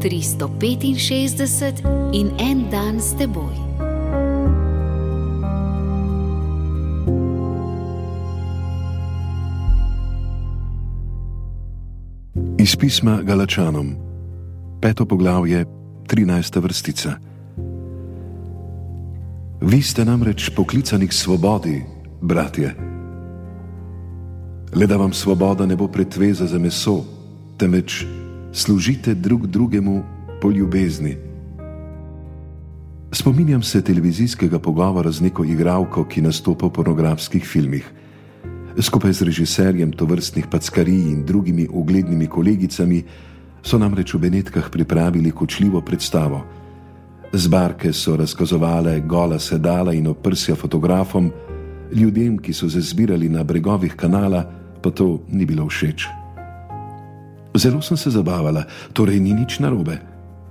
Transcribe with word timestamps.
365 0.00 1.84
in 2.12 2.30
en 2.38 2.70
dan 2.70 3.00
s 3.00 3.12
teboj. 3.18 3.54
Iz 12.58 12.76
pisma 12.76 13.20
Galačanom, 13.22 13.94
peto 14.80 15.06
poglavje, 15.06 15.64
trinajsta 16.06 16.60
vrstica. 16.60 17.14
Vi 19.60 19.82
ste 19.82 20.04
namreč 20.04 20.50
poklicani 20.56 21.08
k 21.08 21.12
svobodi, 21.12 21.84
bratje. 22.20 22.72
Le 24.74 24.86
da 24.86 24.96
vam 24.96 25.12
svoboda 25.12 25.66
ne 25.66 25.76
bo 25.76 25.88
pretveza 25.88 26.46
za 26.46 26.58
meso, 26.58 27.04
temveč 27.58 28.19
služite 28.52 29.14
drug 29.14 29.46
drugemu 29.46 30.02
po 30.40 30.50
ljubezni. 30.50 31.16
Spominjam 33.12 33.62
se 33.62 33.82
televizijskega 33.82 34.58
pogovora 34.58 35.10
z 35.10 35.20
neko 35.20 35.44
igralko, 35.44 36.04
ki 36.04 36.22
nastopa 36.22 36.66
v 36.66 36.72
pornografskih 36.72 37.44
filmih. 37.44 37.90
Skupaj 38.78 39.12
z 39.12 39.22
režiserjem 39.22 39.92
tovrstnih 39.92 40.46
packarij 40.46 41.10
in 41.12 41.24
drugimi 41.26 41.66
uglednimi 41.70 42.26
kolegicami 42.26 43.02
so 43.62 43.78
namreč 43.78 44.14
v 44.14 44.18
Benetkah 44.18 44.70
pripravili 44.70 45.30
kočljivo 45.30 45.80
predstavo. 45.80 46.44
Zbarke 47.32 47.92
so 47.92 48.16
razkazovale 48.16 49.00
gola 49.00 49.38
sedala 49.38 49.92
in 49.92 50.06
oprsja 50.06 50.54
fotografom, 50.54 51.30
ljudem, 51.92 52.38
ki 52.38 52.52
so 52.52 52.70
se 52.70 52.80
zbirali 52.80 53.28
na 53.28 53.44
bregovih 53.44 53.94
kanala, 53.94 54.44
pa 54.82 54.90
to 54.90 55.20
ni 55.28 55.46
bilo 55.46 55.66
všeč. 55.68 56.19
Zelo 57.54 57.82
sem 57.82 57.96
se 57.96 58.10
zabavala, 58.10 58.64
torej 58.92 59.20
ni 59.20 59.34
nič 59.34 59.58
narobe, 59.58 59.98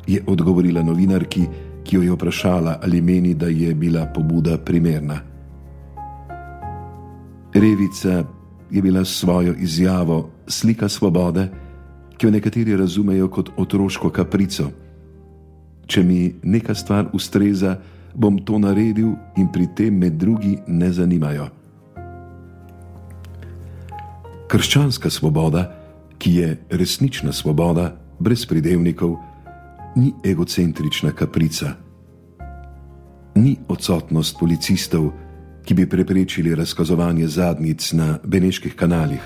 je 0.07 0.20
odgovorila 0.27 0.84
novinarki, 0.84 1.48
ki 1.84 1.96
jo 1.96 2.01
je 2.04 2.12
vprašala, 2.12 2.79
ali 2.84 3.01
meni, 3.01 3.34
da 3.34 3.48
je 3.48 3.74
bila 3.76 4.05
pobuda 4.05 4.57
primerna. 4.57 5.20
Revica 7.54 8.24
je 8.71 8.82
bila 8.82 9.05
svojo 9.05 9.55
izjavo 9.57 10.29
slika 10.48 10.90
svobode, 10.90 11.48
ki 12.18 12.27
jo 12.27 12.32
nekateri 12.32 12.76
razumejo 12.77 13.29
kot 13.29 13.49
otroško 13.57 14.09
kaprico. 14.09 14.70
Če 15.87 16.04
mi 16.04 16.35
neka 16.43 16.76
stvar 16.76 17.07
ustreza, 17.13 17.77
bom 18.13 18.37
to 18.46 18.59
naredil 18.59 19.15
in 19.37 19.48
pri 19.52 19.68
tem 19.76 19.98
me 19.98 20.09
drugi 20.09 20.57
ne 20.68 20.91
zanimajo. 20.91 21.48
Krščanska 24.49 25.09
svoboda 25.09 25.79
ki 26.20 26.35
je 26.35 26.57
resnična 26.70 27.31
svoboda, 27.31 27.95
brez 28.20 28.45
pridevnikov, 28.45 29.15
ni 29.95 30.13
egocentrična 30.23 31.12
kaprica. 31.12 31.73
Ni 33.35 33.55
odsotnost 33.67 34.35
policistov, 34.40 35.12
ki 35.65 35.73
bi 35.73 35.90
preprečili 35.90 36.55
razkazovanje 36.55 37.27
zadnjic 37.27 37.93
na 37.93 38.17
beneških 38.23 38.75
kanalih. 38.75 39.21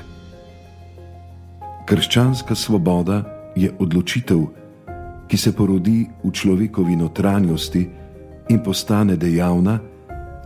Krščanska 1.85 2.55
svoboda 2.55 3.23
je 3.55 3.71
odločitev, 3.79 4.45
ki 5.27 5.37
se 5.37 5.51
porodi 5.51 6.05
v 6.23 6.31
človekovi 6.31 6.95
notranjosti 6.95 7.89
in 8.49 8.59
postane 8.63 9.15
dejavna, 9.15 9.79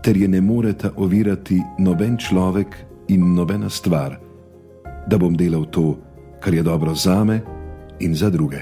ter 0.03 0.17
je 0.17 0.27
ne 0.27 0.41
moreta 0.41 0.91
ovirati 0.95 1.61
noben 1.79 2.17
človek 2.17 2.77
in 3.07 3.33
nobena 3.33 3.69
stvar, 3.69 4.19
da 5.07 5.17
bom 5.17 5.35
delal 5.35 5.65
to, 5.65 5.97
kar 6.39 6.53
je 6.53 6.63
dobro 6.63 6.95
za 6.95 7.23
me 7.23 7.41
in 7.99 8.15
za 8.15 8.29
druge. 8.29 8.57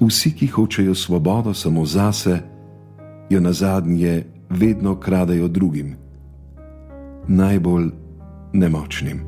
Vsi, 0.00 0.34
ki 0.34 0.46
hočejo 0.46 0.94
svobodo 0.94 1.54
samo 1.54 1.84
zase, 1.86 2.38
jo 3.30 3.40
na 3.40 3.52
zadnje 3.52 4.24
vedno 4.50 5.00
kradejo 5.00 5.48
drugim, 5.48 5.96
najbolj 7.28 7.90
nemočnim. 8.52 9.20